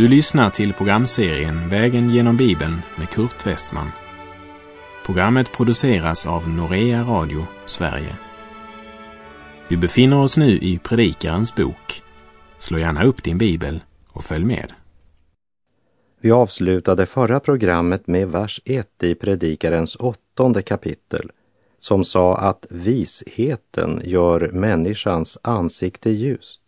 [0.00, 3.90] Du lyssnar till programserien Vägen genom Bibeln med Kurt Westman.
[5.06, 8.16] Programmet produceras av Norea Radio Sverige.
[9.68, 12.02] Vi befinner oss nu i Predikarens bok.
[12.58, 13.80] Slå gärna upp din bibel
[14.12, 14.72] och följ med.
[16.20, 21.30] Vi avslutade förra programmet med vers 1 i Predikarens åttonde kapitel
[21.78, 26.59] som sa att visheten gör människans ansikte ljust.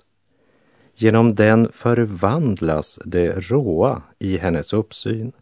[1.03, 5.33] Genom den förvandlas det råa i hennes uppsyn.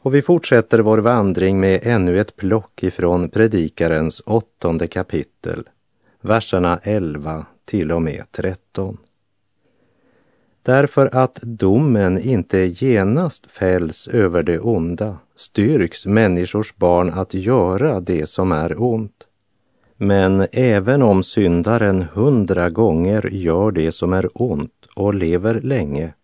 [0.00, 5.68] Och vi fortsätter vår vandring med ännu ett plock ifrån Predikarens åttonde kapitel,
[6.20, 8.98] verserna 11 till och med 13.
[10.62, 18.28] Därför att domen inte genast fälls över det onda styrks människors barn att göra det
[18.28, 19.15] som är ont.
[19.96, 26.14] Men även om syndaren hundra gånger gör det som är ont och lever länge,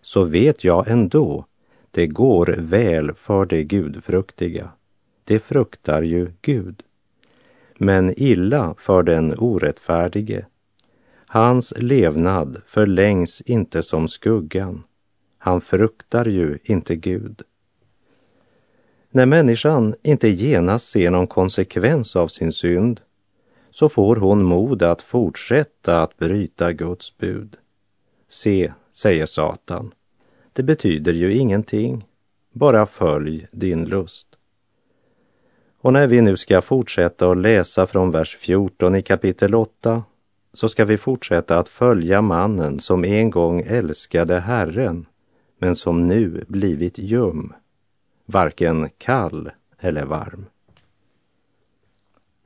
[0.00, 1.46] så vet jag ändå,
[1.90, 4.70] det går väl för det gudfruktiga.
[5.24, 6.82] Det fruktar ju Gud.
[7.78, 10.46] Men illa för den orättfärdige.
[11.26, 14.82] Hans levnad förlängs inte som skuggan.
[15.38, 17.42] Han fruktar ju inte Gud.
[19.10, 23.00] När människan inte genast ser någon konsekvens av sin synd
[23.78, 27.56] så får hon mod att fortsätta att bryta Guds bud.
[28.28, 29.94] Se, säger Satan,
[30.52, 32.06] det betyder ju ingenting.
[32.52, 34.26] Bara följ din lust.
[35.78, 40.02] Och när vi nu ska fortsätta att läsa från vers 14 i kapitel 8
[40.52, 45.06] så ska vi fortsätta att följa mannen som en gång älskade Herren
[45.58, 47.52] men som nu blivit ljum,
[48.26, 50.46] varken kall eller varm.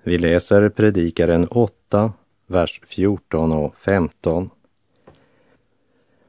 [0.02, 2.12] Vi läser Predikaren 8,
[2.46, 4.50] vers 14 och 15.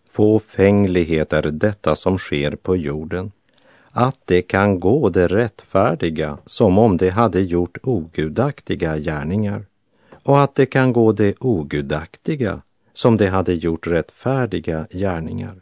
[0.09, 3.31] Fåfänglighet är detta som sker på jorden,
[3.91, 9.65] att det kan gå det rättfärdiga som om det hade gjort ogudaktiga gärningar
[10.23, 12.61] och att det kan gå det ogudaktiga
[12.93, 15.61] som det hade gjort rättfärdiga gärningar.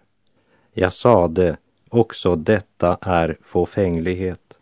[0.74, 1.58] Jag sade,
[1.90, 4.58] också detta är fåfänglighet.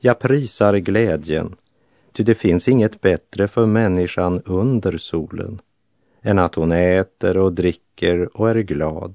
[0.00, 1.56] Jag prisar glädjen
[2.12, 5.60] Ty det finns inget bättre för människan under solen
[6.22, 9.14] än att hon äter och dricker och är glad.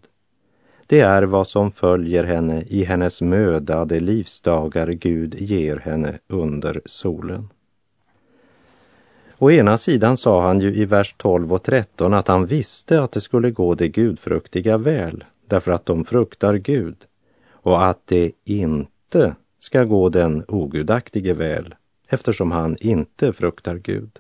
[0.88, 6.82] Det är vad som följer henne i hennes möda de livsdagar Gud ger henne under
[6.86, 7.50] solen.
[9.38, 13.12] Å ena sidan sa han ju i vers 12 och 13 att han visste att
[13.12, 16.96] det skulle gå det gudfruktiga väl, därför att de fruktar Gud,
[17.52, 21.76] och att det inte ska gå den ogudaktige väl,
[22.08, 24.20] eftersom han inte fruktar Gud.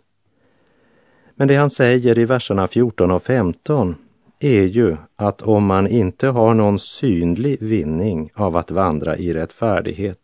[1.35, 3.95] Men det han säger i verserna 14 och 15
[4.39, 10.19] är ju att om man inte har någon synlig vinning av att vandra i rättfärdighet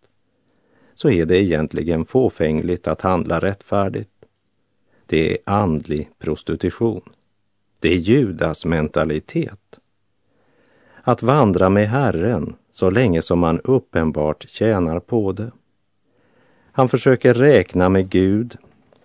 [0.95, 4.09] så är det egentligen fåfängligt att handla rättfärdigt.
[5.05, 7.09] Det är andlig prostitution.
[7.79, 9.79] Det är Judas mentalitet.
[11.03, 15.51] Att vandra med Herren så länge som man uppenbart tjänar på det.
[16.71, 18.57] Han försöker räkna med Gud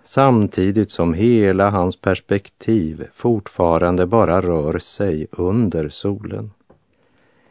[0.04, 6.50] samtidigt som hela hans perspektiv fortfarande bara rör sig under solen.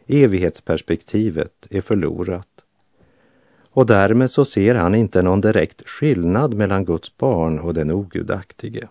[0.08, 2.48] Evighetsperspektivet är förlorat
[3.75, 8.88] och därmed så ser han inte någon direkt skillnad mellan Guds barn och den ogudaktige.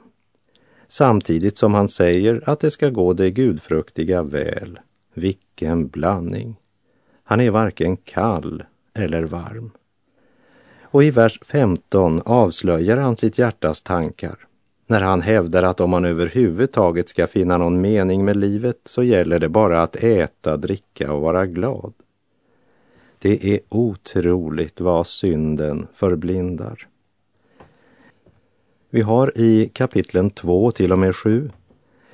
[0.88, 4.78] Samtidigt som han säger att det ska gå det gudfruktiga väl.
[5.14, 6.56] Vilken blandning!
[7.24, 8.64] Han är varken kall
[8.94, 9.70] eller varm.
[10.94, 14.36] Och i vers 15 avslöjar han sitt hjärtas tankar
[14.86, 19.38] när han hävdar att om man överhuvudtaget ska finna någon mening med livet så gäller
[19.38, 21.92] det bara att äta, dricka och vara glad.
[23.18, 26.88] Det är otroligt vad synden förblindar.
[28.90, 31.50] Vi har i kapitlen 2 till och med 7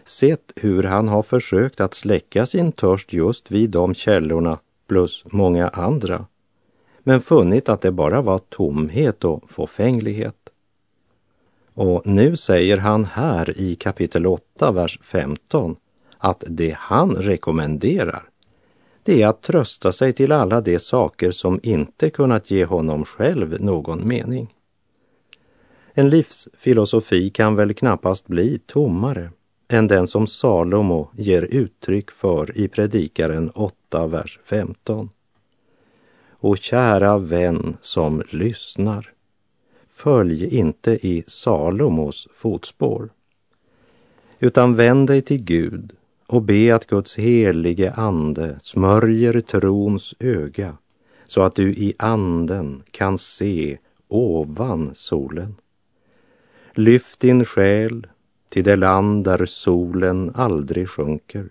[0.04, 5.68] sett hur han har försökt att släcka sin törst just vid de källorna plus många
[5.68, 6.26] andra
[7.02, 10.36] men funnit att det bara var tomhet och fåfänglighet.
[11.74, 15.76] Och nu säger han här i kapitel 8, vers 15
[16.18, 18.30] att det han rekommenderar
[19.02, 23.60] det är att trösta sig till alla de saker som inte kunnat ge honom själv
[23.60, 24.54] någon mening.
[25.94, 29.30] En livsfilosofi kan väl knappast bli tommare
[29.68, 35.10] än den som Salomo ger uttryck för i Predikaren 8, vers 15.
[36.42, 39.12] Och kära vän som lyssnar,
[39.88, 43.10] följ inte i Salomos fotspår,
[44.38, 45.92] utan vänd dig till Gud
[46.26, 50.76] och be att Guds helige ande smörjer trons öga
[51.26, 53.78] så att du i anden kan se
[54.08, 55.54] ovan solen.
[56.72, 58.06] Lyft din själ
[58.48, 61.48] till det land där solen aldrig sjunker,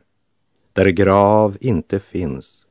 [0.73, 2.65] där grav inte finns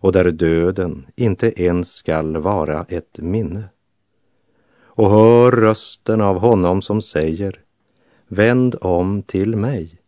[0.00, 3.64] och där döden inte ens skall vara ett minne.
[4.80, 7.60] Och hör rösten av honom som säger
[8.30, 10.00] Vänd om till mig.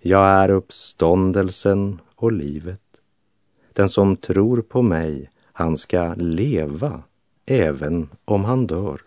[0.00, 2.80] Jag är uppståndelsen och livet.
[3.72, 7.02] Den som tror på mig, han ska leva
[7.46, 9.00] även om han dör.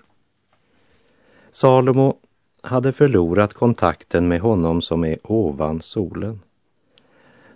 [1.51, 2.17] Salomo
[2.61, 6.39] hade förlorat kontakten med honom som är ovan solen.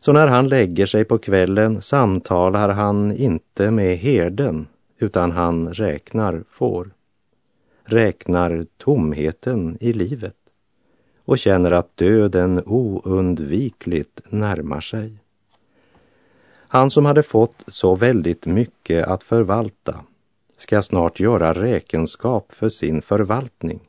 [0.06, 4.68] Så när han lägger sig på kvällen samtalar han inte med herden
[4.98, 6.90] utan han räknar får.
[7.84, 10.36] Räknar tomheten i livet
[11.26, 15.18] och känner att döden oundvikligt närmar sig.
[16.68, 19.96] Han som hade fått så väldigt mycket att förvalta
[20.56, 23.80] ska snart göra räkenskap för sin förvaltning.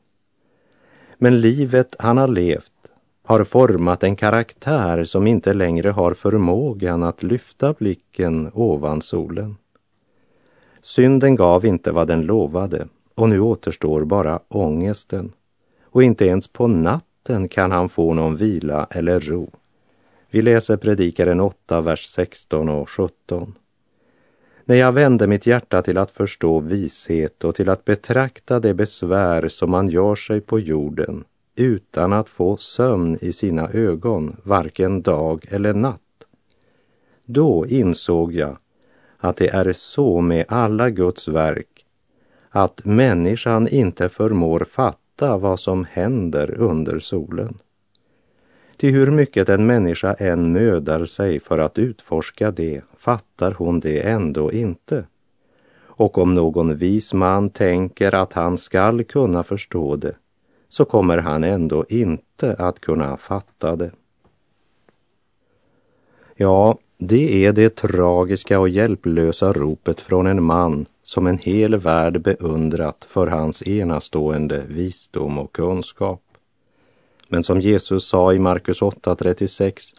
[1.19, 2.73] Men livet han har levt
[3.27, 9.57] har format en karaktär som inte längre har förmågan att lyfta blicken ovan solen.
[10.83, 15.33] Synden gav inte vad den lovade och nu återstår bara ångesten
[15.83, 19.51] och inte ens på natten kan han få någon vila eller ro.
[20.31, 23.55] Vi läser Predikaren 8, vers 16 och 17.
[24.65, 29.49] När jag vände mitt hjärta till att förstå vishet och till att betrakta det besvär
[29.49, 31.25] som man gör sig på jorden
[31.57, 36.01] utan att få sömn i sina ögon, varken dag eller natt.
[37.25, 38.59] Då insåg jag
[39.19, 41.85] att det är så med alla Guds verk,
[42.51, 47.59] att människan inte förmår fatta vad som händer under solen.
[48.77, 54.01] Till hur mycket en människa än mödar sig för att utforska det, fattar hon det
[54.01, 55.05] ändå inte.
[55.79, 60.15] Och om någon vis man tänker att han skall kunna förstå det,
[60.77, 63.91] så kommer han ändå inte att kunna fatta det.
[66.35, 72.23] Ja, det är det tragiska och hjälplösa ropet från en man som en hel värld
[72.23, 76.23] beundrat för hans enastående visdom och kunskap.
[77.29, 79.95] Men som Jesus sa i Markus 8.36,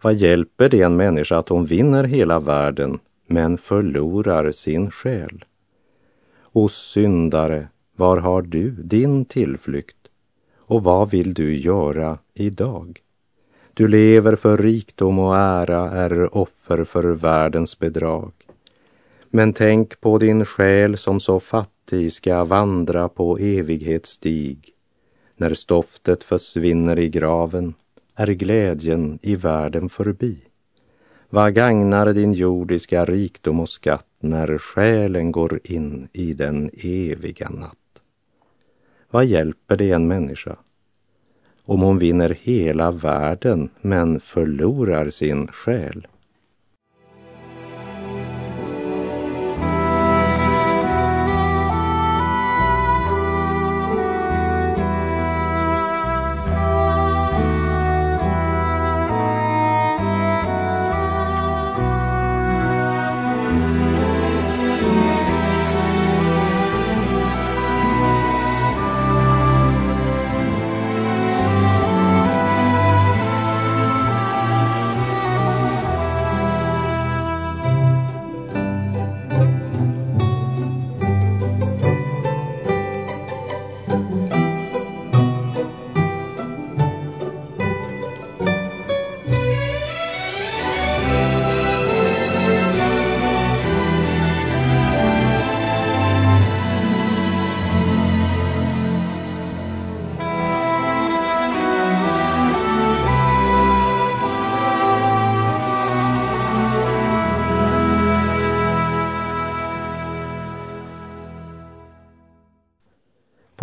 [0.00, 5.44] vad hjälper det en människa att hon vinner hela världen men förlorar sin själ?
[6.52, 9.96] O syndare, var har du din tillflykt?
[10.56, 13.00] Och vad vill du göra idag?
[13.74, 18.32] Du lever för rikdom och ära, är offer för världens bedrag.
[19.30, 24.72] Men tänk på din själ som så fattig ska vandra på evighetsstig.
[25.36, 27.74] När stoftet försvinner i graven
[28.14, 30.38] är glädjen i världen förbi.
[31.30, 37.85] Vad gagnar din jordiska rikdom och skatt när själen går in i den eviga natt?
[39.16, 40.56] Vad hjälper det en människa
[41.64, 46.06] om hon vinner hela världen men förlorar sin själ?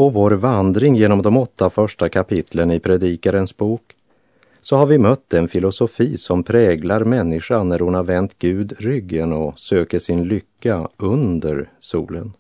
[0.04, 3.96] På vår vandring genom de åtta första kapitlen i Predikarens bok
[4.62, 9.34] så har vi mött en filosofi som präglar människan när hon har vänt Gud ryggen
[9.34, 12.34] och söker sin lycka under solen.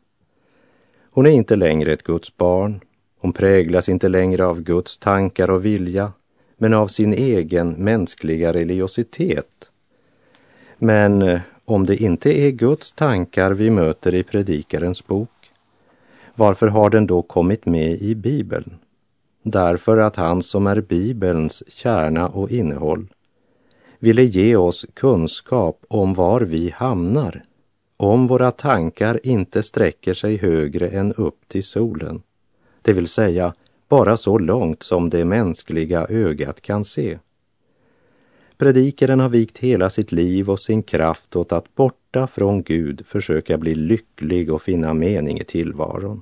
[1.11, 2.79] Hon är inte längre ett Guds barn.
[3.19, 6.11] Hon präglas inte längre av Guds tankar och vilja,
[6.57, 9.71] men av sin egen mänskliga religiositet.
[10.77, 15.29] Men eh, om det inte är Guds tankar vi möter i Predikarens bok,
[16.35, 18.77] varför har den då kommit med i Bibeln?
[19.43, 23.07] därför att han som är Bibelns kärna och innehåll
[23.99, 27.43] ville ge oss kunskap om var vi hamnar
[27.97, 32.21] om våra tankar inte sträcker sig högre än upp till solen,
[32.81, 33.53] det vill säga
[33.89, 37.19] bara så långt som det mänskliga ögat kan se.
[38.63, 43.57] Predikaren har vikt hela sitt liv och sin kraft åt att borta från Gud försöka
[43.57, 46.21] bli lycklig och finna mening i tillvaron.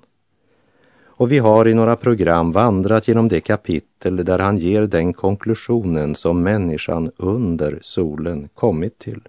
[1.03, 6.15] Och vi har i några program vandrat genom det kapitel där han ger den konklusionen
[6.15, 9.21] som människan under solen kommit till.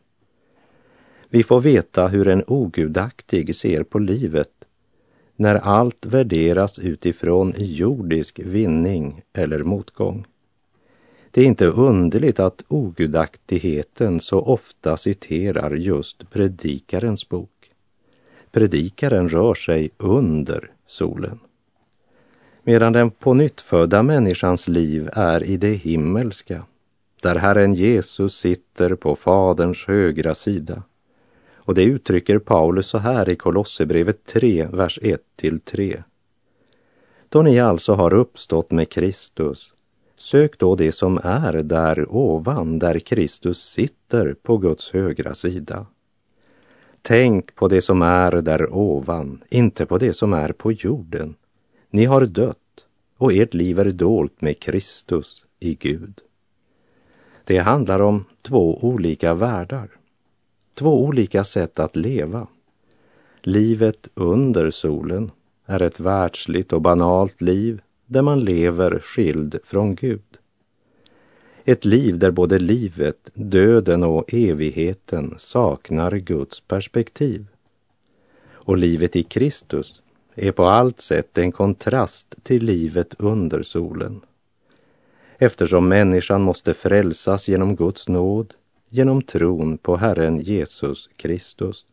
[1.28, 4.52] Vi får veta hur en ogudaktig ser på livet
[5.36, 10.26] när allt värderas utifrån jordisk vinning eller motgång.
[11.34, 17.70] Det är inte underligt att ogudaktigheten så ofta citerar just predikarens bok.
[18.50, 21.38] Predikaren rör sig under solen.
[22.62, 26.64] Medan den pånyttfödda människans liv är i det himmelska,
[27.22, 30.82] där Herren Jesus sitter på Faderns högra sida.
[31.54, 36.02] Och det uttrycker Paulus så här i Kolosserbrevet 3, vers 1 till 3.
[37.28, 39.74] Då ni alltså har uppstått med Kristus,
[40.22, 45.86] sök då det som är där ovan, där Kristus sitter på Guds högra sida.
[47.02, 51.34] Tänk på det som är där ovan, inte på det som är på jorden.
[51.90, 52.86] Ni har dött
[53.16, 56.20] och ert liv är dolt med Kristus i Gud.
[57.44, 59.88] Det handlar om två olika världar,
[60.74, 62.46] två olika sätt att leva.
[63.40, 65.30] Livet under solen
[65.66, 67.80] är ett världsligt och banalt liv
[68.12, 70.38] där man lever skild från Gud.
[71.64, 77.46] Ett liv där både livet, döden och evigheten saknar Guds perspektiv.
[78.50, 80.02] Och livet i Kristus
[80.34, 84.20] är på allt sätt en kontrast till livet under solen.
[85.38, 88.54] Eftersom människan måste frälsas genom Guds nåd,
[88.88, 91.86] genom tron på Herren Jesus Kristus.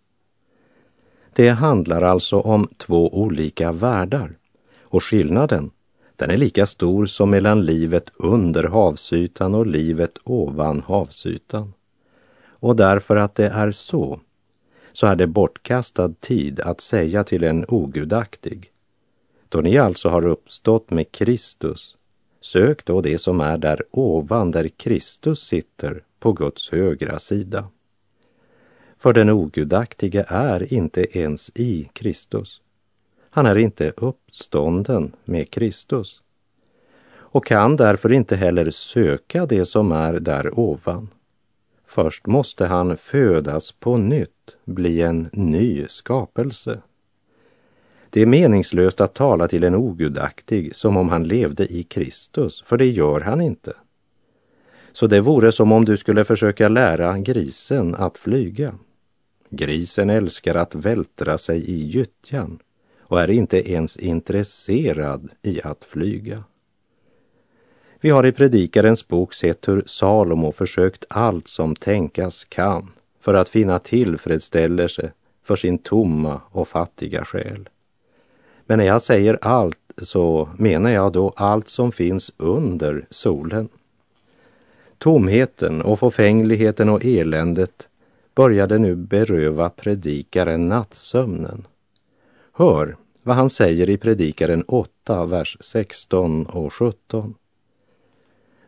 [1.33, 4.37] Det handlar alltså om två olika världar
[4.81, 5.71] och skillnaden
[6.19, 11.73] den är lika stor som mellan livet under havsytan och livet ovan havsytan.
[12.49, 14.19] Och därför att det är så,
[14.93, 18.71] så är det bortkastad tid att säga till en ogudaktig.
[19.49, 21.97] Då ni alltså har uppstått med Kristus,
[22.41, 27.67] sök då det som är där ovan, där Kristus sitter på Guds högra sida.
[28.97, 32.61] För den ogudaktige är inte ens i Kristus.
[33.29, 36.21] Han är inte uppstånden med Kristus
[37.31, 41.09] och kan därför inte heller söka det som är där ovan.
[41.85, 46.81] Först måste han födas på nytt, bli en ny skapelse.
[48.09, 52.77] Det är meningslöst att tala till en ogudaktig som om han levde i Kristus, för
[52.77, 53.73] det gör han inte.
[54.93, 58.75] Så det vore som om du skulle försöka lära grisen att flyga.
[59.49, 62.59] Grisen älskar att vältra sig i gyttjan
[63.09, 66.43] och är inte ens intresserad i att flyga.
[68.01, 73.49] Vi har i Predikarens bok sett hur Salomo försökt allt som tänkas kan för att
[73.49, 75.11] finna tillfredsställelse
[75.43, 77.69] för sin tomma och fattiga själ.
[78.65, 83.69] Men när jag säger allt så menar jag då allt som finns under solen.
[84.97, 87.87] Tomheten och förfängligheten och eländet
[88.35, 91.67] började nu beröva predikaren nattsömnen.
[92.59, 97.35] Hör vad han säger i Predikaren 8, vers 16 och 17.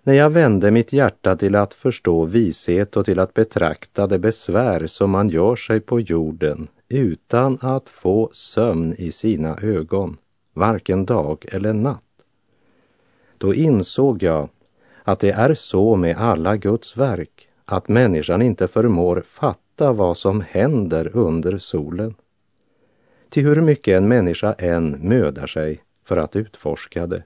[0.03, 4.87] När jag vände mitt hjärta till att förstå vishet och till att betrakta det besvär
[4.87, 10.17] som man gör sig på jorden utan att få sömn i sina ögon,
[10.53, 12.23] varken dag eller natt.
[13.37, 14.49] Då insåg jag
[15.03, 20.41] att det är så med alla Guds verk, att människan inte förmår fatta vad som
[20.41, 22.15] händer under solen.
[23.31, 27.23] Till hur mycket en människa än mödar sig för att utforska det,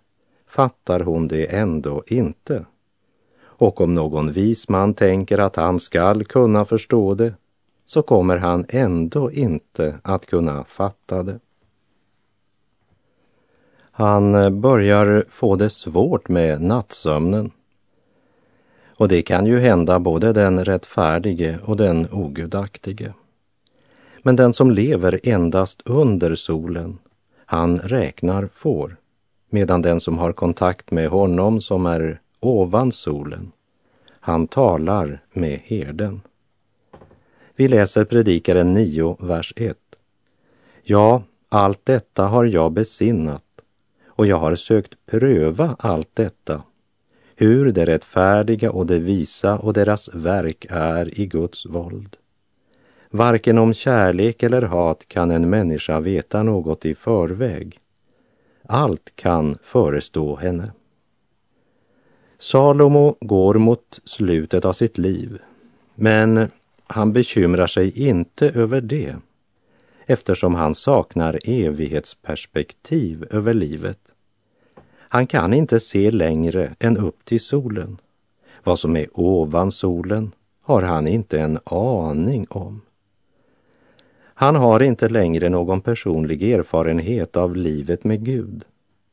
[0.48, 2.66] fattar hon det ändå inte.
[3.44, 7.34] Och om någon vis man tänker att han skall kunna förstå det,
[7.86, 11.40] så kommer han ändå inte att kunna fatta det.
[13.92, 17.52] Han börjar få det svårt med nattsömnen.
[18.96, 23.14] Och det kan ju hända både den rättfärdige och den ogudaktige.
[24.26, 26.98] Men den som lever endast under solen,
[27.46, 28.98] han räknar får,
[29.50, 33.52] medan den som har kontakt med honom som är ovan solen,
[34.20, 36.22] han talar med herden.
[37.56, 39.78] Vi läser Predikaren 9, vers 1.
[40.84, 43.44] Ja, allt detta har jag besinnat
[44.06, 46.62] och jag har sökt pröva allt detta,
[47.36, 52.18] hur det rättfärdiga och det visa och deras verk är i Guds våld.
[53.16, 57.80] Varken om kärlek eller hat kan en människa veta något i förväg.
[58.68, 60.72] Allt kan förestå henne.
[62.40, 65.38] Salomo går mot slutet av sitt liv,
[65.96, 66.50] men
[66.88, 69.16] han bekymrar sig inte över det
[70.06, 74.00] eftersom han saknar evighetsperspektiv över livet.
[74.90, 77.98] Han kan inte se längre än upp till solen.
[78.64, 80.32] Vad som är ovan solen
[80.62, 82.82] har han inte en aning om.
[84.38, 88.66] Han har inte längre någon personlig erfarenhet av livet med Gud.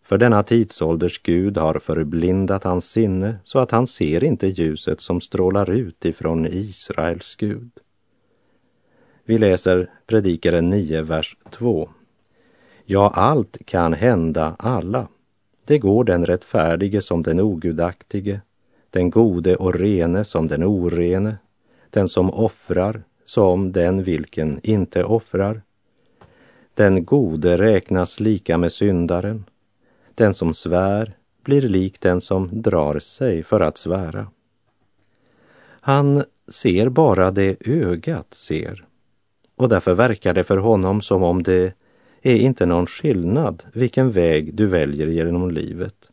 [0.04, 5.20] För denna tidsålders Gud har förblindat hans sinne så att han ser inte ljuset som
[5.20, 7.70] strålar ut ifrån Israels Gud.
[9.24, 11.88] Vi läser Predikaren 9, vers 2.
[12.84, 15.08] Ja, allt kan hända alla.
[15.64, 18.40] Det går den rättfärdige som den ogudaktige,
[18.90, 21.36] den gode och rene som den orene,
[21.90, 23.02] den som offrar
[23.32, 25.62] som den vilken inte offrar.
[26.74, 29.44] Den gode räknas lika med syndaren.
[30.14, 34.26] Den som svär blir lik den som drar sig för att svära.
[35.80, 38.84] Han ser bara det ögat ser
[39.56, 41.74] och därför verkar det för honom som om det
[42.22, 46.10] är inte någon skillnad vilken väg du väljer genom livet.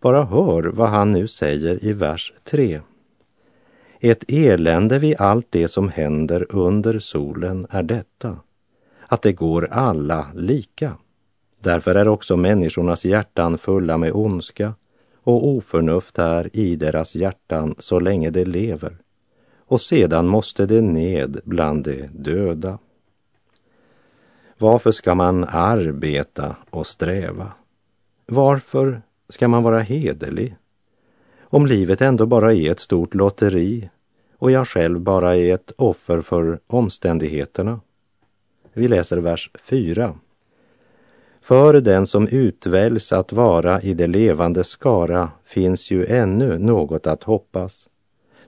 [0.00, 2.80] Bara hör vad han nu säger i vers 3.
[4.06, 8.36] Ett elände vid allt det som händer under solen är detta,
[9.06, 10.96] att det går alla lika.
[11.60, 14.74] Därför är också människornas hjärtan fulla med ondska
[15.22, 18.96] och oförnuft är i deras hjärtan så länge de lever
[19.58, 22.78] och sedan måste det ned bland de döda.
[24.58, 27.52] Varför ska man arbeta och sträva?
[28.26, 30.56] Varför ska man vara hederlig?
[31.40, 33.90] Om livet ändå bara är ett stort lotteri
[34.44, 37.80] och jag själv bara är ett offer för omständigheterna.
[38.72, 40.14] Vi läser vers 4.
[41.40, 47.22] För den som utväljs att vara i det levande skara finns ju ännu något att
[47.22, 47.88] hoppas.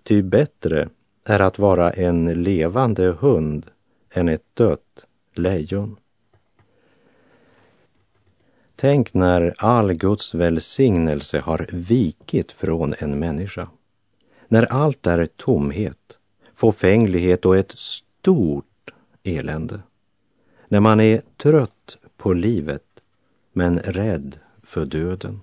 [0.02, 0.88] Ty bättre
[1.24, 3.66] är att vara en levande hund
[4.10, 5.96] än ett dött lejon.
[8.76, 13.68] Tänk när all Guds välsignelse har vikit från en människa.
[14.48, 16.18] När allt är tomhet,
[16.54, 18.90] fåfänglighet och ett stort
[19.22, 19.80] elände.
[20.68, 22.82] När man är trött på livet
[23.52, 25.40] men rädd för döden.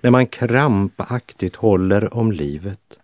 [0.00, 2.98] När man krampaktigt håller om livet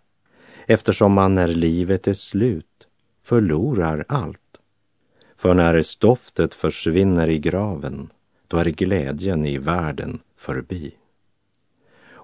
[0.65, 2.87] eftersom man när livet är slut
[3.21, 4.39] förlorar allt.
[5.35, 8.09] För när stoftet försvinner i graven,
[8.47, 10.95] då är glädjen i världen förbi.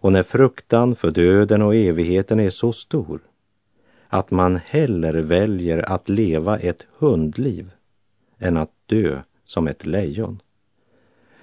[0.03, 3.21] Och när fruktan för döden och evigheten är så stor
[4.07, 7.71] att man hellre väljer att leva ett hundliv
[8.39, 10.41] än att dö som ett lejon.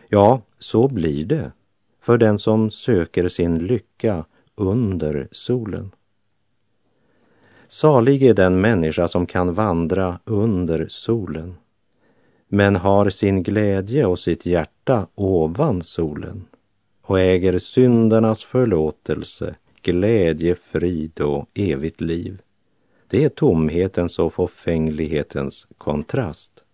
[0.09, 1.53] Ja, så blir det
[2.01, 5.91] för den som söker sin lycka under solen.
[7.69, 11.55] Salig är den människa som kan vandra under solen,
[12.49, 16.47] men har sin glädje och sitt hjärta ovan solen
[17.11, 22.43] och äger syndernas förlåtelse, glädje, frid och evigt liv.
[23.09, 26.65] Det är tomhetens och förfänglighetens kontrast.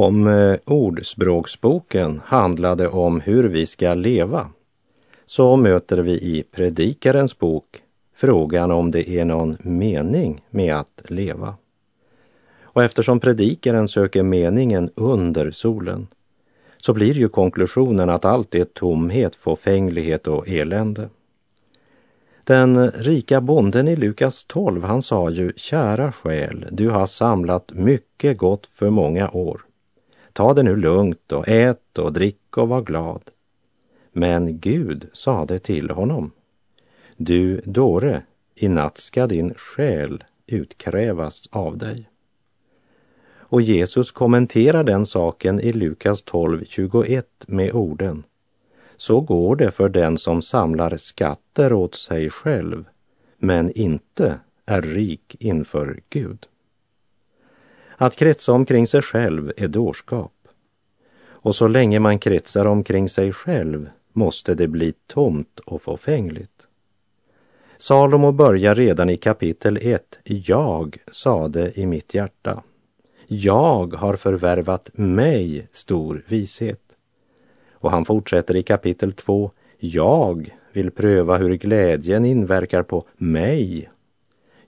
[0.00, 4.50] Om eh, Ordspråksboken handlade om hur vi ska leva
[5.26, 7.64] så möter vi i Predikarens bok
[8.14, 11.54] frågan om det är någon mening med att leva.
[12.62, 16.06] Och eftersom predikaren söker meningen under solen
[16.78, 21.08] så blir ju konklusionen att allt är tomhet, fåfänglighet och elände.
[22.44, 28.38] Den rika bonden i Lukas 12, han sa ju, kära själ, du har samlat mycket
[28.38, 29.60] gott för många år.
[30.32, 33.22] Ta det nu lugnt och ät och drick och var glad.
[34.12, 36.32] Men Gud sade till honom,
[37.16, 38.22] du dåre,
[38.54, 42.10] i natt ska din själ utkrävas av dig.
[43.50, 48.22] Och Jesus kommenterar den saken i Lukas 12.21 med orden
[48.96, 52.84] Så går det för den som samlar skatter åt sig själv
[53.38, 56.46] men inte är rik inför Gud.
[58.02, 60.32] Att kretsa omkring sig själv är dårskap.
[61.22, 66.66] Och så länge man kretsar omkring sig själv måste det bli tomt och förfängligt.
[67.78, 70.18] Salomo börjar redan i kapitel 1.
[70.24, 72.62] Jag sade i mitt hjärta.
[73.26, 76.82] Jag har förvärvat mig stor vishet.
[77.72, 79.50] Och han fortsätter i kapitel 2.
[79.78, 83.90] Jag vill pröva hur glädjen inverkar på mig.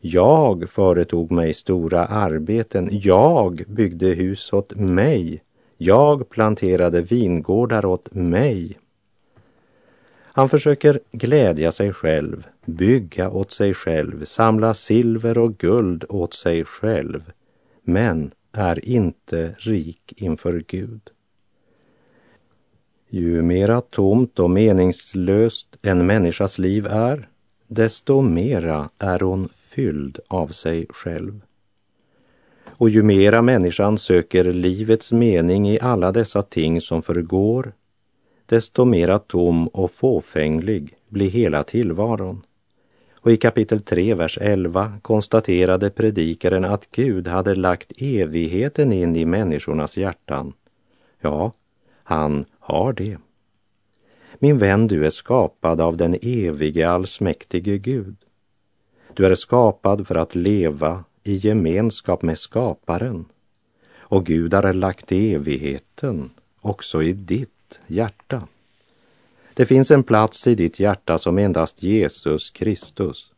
[0.05, 2.89] Jag företog mig stora arbeten.
[2.93, 5.43] Jag byggde hus åt mig.
[5.77, 8.79] Jag planterade vingårdar åt mig.
[10.23, 16.65] Han försöker glädja sig själv, bygga åt sig själv, samla silver och guld åt sig
[16.65, 17.33] själv,
[17.83, 21.11] men är inte rik inför Gud.
[23.09, 27.29] Ju mera tomt och meningslöst en människas liv är,
[27.67, 31.41] desto mera är hon fylld av sig själv.
[32.79, 37.73] Och ju mera människan söker livets mening i alla dessa ting som förgår,
[38.47, 42.43] desto mera tom och fåfänglig blir hela tillvaron.
[43.15, 49.25] Och i kapitel 3, vers 11 konstaterade predikaren att Gud hade lagt evigheten in i
[49.25, 50.53] människornas hjärtan.
[51.21, 51.53] Ja,
[52.03, 53.17] han har det.
[54.39, 58.17] Min vän, du är skapad av den evige allsmäktige Gud.
[59.15, 63.25] Du är skapad för att leva i gemenskap med skaparen.
[63.99, 68.49] Och Gud har lagt evigheten också i ditt hjärta.
[69.55, 73.33] Det finns en plats i ditt hjärta som endast Jesus Kristus,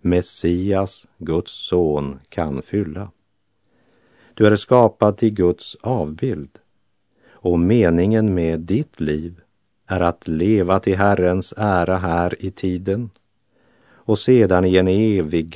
[0.00, 3.10] Messias, Guds son, kan fylla.
[4.34, 6.58] Du är skapad till Guds avbild
[7.28, 9.40] och meningen med ditt liv
[9.86, 13.10] är att leva till Herrens ära här i tiden
[14.06, 15.54] och sedan i en evig